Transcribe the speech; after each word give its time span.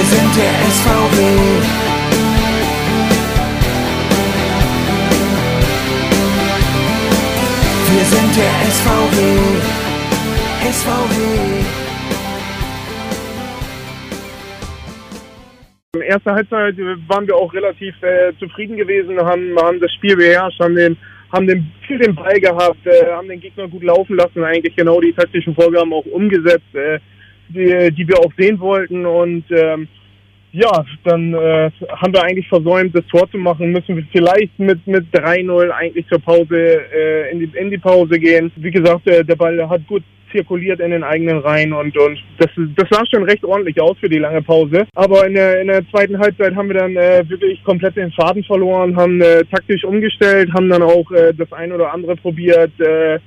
sind 0.00 0.36
der 0.36 0.52
SVW. 0.70 1.16
Wir 7.92 8.04
sind 8.04 8.36
der 8.36 8.54
SVW. 8.70 9.72
SVW. 10.72 11.82
In 15.94 16.00
der 16.00 16.08
ersten 16.08 16.30
Halbzeit 16.30 16.76
waren 17.08 17.26
wir 17.26 17.36
auch 17.36 17.52
relativ 17.52 17.94
äh, 18.02 18.32
zufrieden 18.38 18.78
gewesen, 18.78 19.18
haben, 19.20 19.54
haben 19.60 19.78
das 19.78 19.92
Spiel 19.92 20.16
beherrscht, 20.16 20.58
haben 20.58 20.74
den, 20.74 20.96
haben 21.32 21.46
den, 21.46 21.70
viel 21.86 21.98
den 21.98 22.14
Ball 22.14 22.40
gehabt, 22.40 22.86
äh, 22.86 23.12
haben 23.12 23.28
den 23.28 23.40
Gegner 23.40 23.68
gut 23.68 23.82
laufen 23.82 24.16
lassen, 24.16 24.42
eigentlich 24.42 24.74
genau 24.74 25.00
die 25.00 25.12
taktischen 25.12 25.54
Vorgaben 25.54 25.92
auch 25.92 26.06
umgesetzt, 26.06 26.74
äh, 26.74 26.98
die, 27.52 28.08
wir 28.08 28.18
auch 28.18 28.32
sehen 28.36 28.58
wollten 28.60 29.06
und 29.06 29.44
ähm, 29.50 29.88
ja, 30.52 30.84
dann 31.04 31.32
äh, 31.32 31.70
haben 31.88 32.12
wir 32.12 32.22
eigentlich 32.22 32.48
versäumt, 32.48 32.94
das 32.94 33.06
Tor 33.06 33.30
zu 33.30 33.38
machen. 33.38 33.72
Müssen 33.72 33.96
wir 33.96 34.04
vielleicht 34.12 34.58
mit 34.58 34.86
mit 34.86 35.06
3-0 35.14 35.70
eigentlich 35.70 36.06
zur 36.08 36.18
Pause 36.18 36.82
äh, 36.94 37.32
in 37.32 37.40
die 37.40 37.50
in 37.58 37.70
die 37.70 37.78
Pause 37.78 38.18
gehen. 38.18 38.52
Wie 38.56 38.70
gesagt, 38.70 39.06
äh, 39.06 39.24
der 39.24 39.36
Ball 39.36 39.68
hat 39.68 39.86
gut 39.86 40.02
zirkuliert 40.30 40.80
in 40.80 40.90
den 40.90 41.04
eigenen 41.04 41.38
Reihen 41.38 41.72
und 41.72 41.96
und 41.96 42.18
das 42.38 42.50
das 42.76 42.88
sah 42.90 43.02
schon 43.10 43.24
recht 43.24 43.44
ordentlich 43.44 43.80
aus 43.80 43.96
für 43.98 44.10
die 44.10 44.18
lange 44.18 44.42
Pause. 44.42 44.86
Aber 44.94 45.26
in 45.26 45.34
der 45.34 45.60
in 45.62 45.68
der 45.68 45.88
zweiten 45.90 46.18
Halbzeit 46.18 46.54
haben 46.54 46.68
wir 46.68 46.80
dann 46.80 46.96
äh, 46.96 47.24
wirklich 47.28 47.62
komplett 47.64 47.96
den 47.96 48.12
Faden 48.12 48.44
verloren, 48.44 48.96
haben 48.96 49.22
äh, 49.22 49.44
taktisch 49.50 49.84
umgestellt, 49.84 50.52
haben 50.52 50.68
dann 50.68 50.82
auch 50.82 51.10
äh, 51.12 51.32
das 51.32 51.50
ein 51.52 51.72
oder 51.72 51.92
andere 51.92 52.16
probiert. 52.16 52.78
Äh, 52.78 53.20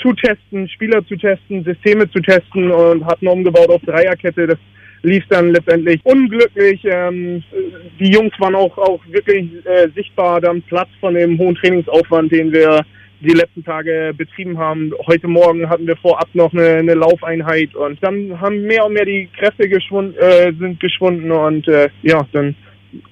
zu 0.00 0.12
testen, 0.12 0.68
Spieler 0.68 1.06
zu 1.06 1.16
testen, 1.16 1.64
Systeme 1.64 2.10
zu 2.10 2.20
testen 2.20 2.70
und 2.70 3.04
hatten 3.04 3.28
umgebaut 3.28 3.70
auf 3.70 3.82
Dreierkette. 3.82 4.46
Das 4.46 4.58
lief 5.02 5.24
dann 5.28 5.52
letztendlich 5.52 6.00
unglücklich. 6.04 6.80
Ähm, 6.84 7.42
die 7.98 8.10
Jungs 8.10 8.32
waren 8.38 8.54
auch, 8.54 8.76
auch 8.78 9.00
wirklich 9.08 9.48
äh, 9.64 9.88
sichtbar 9.94 10.40
dann 10.40 10.62
Platz 10.62 10.88
von 11.00 11.14
dem 11.14 11.38
hohen 11.38 11.54
Trainingsaufwand, 11.54 12.32
den 12.32 12.52
wir 12.52 12.84
die 13.20 13.34
letzten 13.34 13.64
Tage 13.64 14.12
betrieben 14.16 14.58
haben. 14.58 14.92
Heute 15.06 15.28
Morgen 15.28 15.68
hatten 15.68 15.86
wir 15.86 15.96
vorab 15.96 16.28
noch 16.34 16.52
eine, 16.52 16.76
eine 16.76 16.94
Laufeinheit 16.94 17.74
und 17.74 18.02
dann 18.02 18.38
haben 18.40 18.62
mehr 18.62 18.84
und 18.84 18.92
mehr 18.92 19.06
die 19.06 19.28
Kräfte 19.38 19.68
geschwund, 19.68 20.16
äh, 20.18 20.52
sind 20.58 20.80
geschwunden 20.80 21.30
und 21.30 21.66
äh, 21.68 21.88
ja, 22.02 22.26
dann 22.32 22.54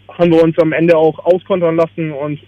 haben 0.08 0.30
wir 0.30 0.42
uns 0.42 0.58
am 0.58 0.72
Ende 0.72 0.96
auch 0.96 1.18
auskontern 1.24 1.76
lassen 1.76 2.12
und 2.12 2.38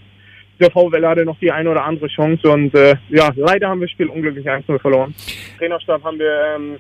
der 0.61 0.71
VfL 0.71 1.07
hatte 1.07 1.25
noch 1.25 1.39
die 1.39 1.51
eine 1.51 1.71
oder 1.71 1.85
andere 1.85 2.09
Chance 2.09 2.51
und 2.51 2.75
äh, 2.75 2.97
ja, 3.11 3.31
leider 3.37 3.69
haben 3.69 3.81
wir 3.81 3.87
das 3.87 3.93
Spiel 3.93 4.09
unglücklich 4.09 4.49
1 4.49 4.65
verloren. 4.81 5.15
Trainerstab 5.59 6.03
haben 6.03 6.19
wir 6.19 6.55
ähm, 6.57 6.77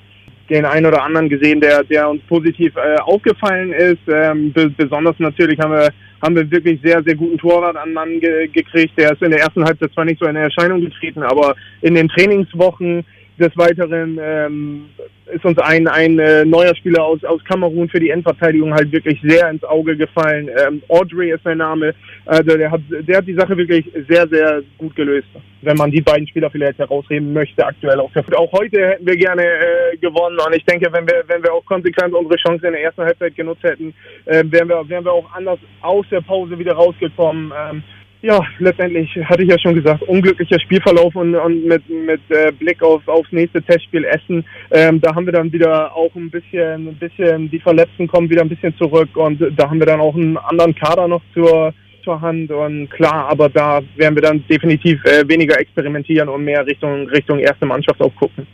den 0.48 0.64
einen 0.64 0.86
oder 0.86 1.02
anderen 1.02 1.28
gesehen, 1.28 1.60
der, 1.60 1.84
der 1.84 2.08
uns 2.08 2.22
positiv 2.28 2.74
äh, 2.76 2.96
aufgefallen 3.00 3.72
ist. 3.72 4.00
Ähm, 4.08 4.52
be 4.52 4.70
besonders 4.70 5.18
natürlich 5.18 5.58
haben 5.58 5.72
wir, 5.72 5.90
haben 6.22 6.36
wir 6.36 6.50
wirklich 6.50 6.80
sehr, 6.82 7.02
sehr 7.02 7.14
guten 7.14 7.38
Torwart 7.38 7.76
an 7.76 7.92
Mann 7.92 8.20
ge 8.20 8.48
gekriegt. 8.48 8.92
Der 8.96 9.12
ist 9.12 9.22
in 9.22 9.30
der 9.30 9.40
ersten 9.40 9.64
Halbzeit 9.64 9.92
zwar 9.92 10.04
nicht 10.04 10.20
so 10.20 10.26
in 10.26 10.36
Erscheinung 10.36 10.80
getreten, 10.80 11.22
aber 11.22 11.54
in 11.82 11.94
den 11.94 12.08
Trainingswochen 12.08 13.04
des 13.38 13.56
Weiteren 13.56 14.18
ähm, 14.20 14.86
ist 15.32 15.44
uns 15.44 15.58
ein, 15.58 15.88
ein 15.88 16.18
äh, 16.18 16.44
neuer 16.44 16.74
Spieler 16.76 17.02
aus, 17.04 17.22
aus 17.24 17.42
Kamerun 17.44 17.88
für 17.88 18.00
die 18.00 18.10
Endverteidigung 18.10 18.72
halt 18.72 18.92
wirklich 18.92 19.20
sehr 19.22 19.50
ins 19.50 19.64
Auge 19.64 19.96
gefallen. 19.96 20.48
Ähm, 20.48 20.82
Audrey 20.88 21.32
ist 21.32 21.42
sein 21.42 21.58
Name. 21.58 21.94
Also 22.24 22.56
der 22.56 22.70
hat, 22.70 22.80
der 22.88 23.18
hat 23.18 23.26
die 23.26 23.34
Sache 23.34 23.56
wirklich 23.56 23.90
sehr, 24.08 24.28
sehr 24.28 24.62
gut 24.78 24.94
gelöst. 24.94 25.28
Wenn 25.62 25.76
man 25.76 25.90
die 25.90 26.00
beiden 26.00 26.28
Spieler 26.28 26.50
vielleicht 26.50 26.78
herausheben 26.78 27.32
möchte, 27.32 27.66
aktuell 27.66 27.98
auch. 27.98 28.10
Auch 28.36 28.52
heute 28.52 28.88
hätten 28.88 29.06
wir 29.06 29.16
gerne 29.16 29.42
äh, 29.42 29.96
gewonnen. 29.96 30.38
Und 30.38 30.54
ich 30.54 30.64
denke, 30.64 30.92
wenn 30.92 31.06
wir, 31.06 31.24
wenn 31.26 31.42
wir 31.42 31.52
auch 31.52 31.64
konsequent 31.64 32.14
unsere 32.14 32.36
Chance 32.36 32.66
in 32.66 32.72
der 32.72 32.82
ersten 32.82 33.02
Halbzeit 33.02 33.34
genutzt 33.34 33.64
hätten, 33.64 33.94
äh, 34.26 34.44
wären, 34.46 34.68
wir, 34.68 34.88
wären 34.88 35.04
wir 35.04 35.12
auch 35.12 35.32
anders 35.34 35.58
aus 35.82 36.06
der 36.10 36.20
Pause 36.20 36.58
wieder 36.58 36.74
rausgekommen. 36.74 37.52
Ähm, 37.70 37.82
ja, 38.22 38.40
letztendlich 38.58 39.14
hatte 39.24 39.42
ich 39.42 39.50
ja 39.50 39.58
schon 39.58 39.74
gesagt, 39.74 40.02
unglücklicher 40.02 40.58
Spielverlauf 40.58 41.14
und, 41.14 41.34
und 41.34 41.66
mit, 41.66 41.88
mit 41.88 42.20
äh, 42.30 42.50
Blick 42.52 42.82
auf, 42.82 43.06
aufs 43.06 43.30
nächste 43.30 43.62
Testspiel 43.62 44.04
Essen, 44.04 44.44
ähm, 44.70 45.00
da 45.00 45.14
haben 45.14 45.26
wir 45.26 45.32
dann 45.32 45.52
wieder 45.52 45.94
auch 45.94 46.14
ein 46.14 46.30
bisschen, 46.30 46.88
ein 46.88 46.96
bisschen, 46.96 47.50
die 47.50 47.60
Verletzten 47.60 48.06
kommen 48.06 48.30
wieder 48.30 48.42
ein 48.42 48.48
bisschen 48.48 48.76
zurück 48.76 49.16
und 49.16 49.40
da 49.56 49.68
haben 49.68 49.78
wir 49.78 49.86
dann 49.86 50.00
auch 50.00 50.14
einen 50.14 50.36
anderen 50.36 50.74
Kader 50.74 51.08
noch 51.08 51.22
zur, 51.34 51.72
zur 52.02 52.20
Hand 52.20 52.50
und 52.50 52.88
klar, 52.90 53.28
aber 53.28 53.48
da 53.48 53.80
werden 53.96 54.14
wir 54.14 54.22
dann 54.22 54.44
definitiv 54.48 55.04
äh, 55.04 55.28
weniger 55.28 55.58
experimentieren 55.60 56.28
und 56.28 56.44
mehr 56.44 56.66
Richtung, 56.66 57.08
Richtung 57.08 57.38
erste 57.38 57.66
Mannschaft 57.66 58.00
auch 58.00 58.14
gucken. 58.16 58.46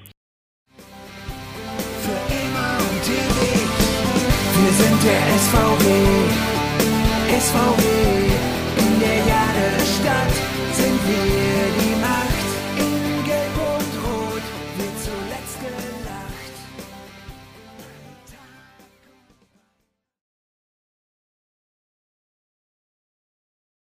Wir 4.65 4.73
sind 4.73 5.03
der 5.05 5.21
SVW, 5.39 5.87
SVW. 7.39 8.31
Send 10.72 10.97
me 11.06 11.51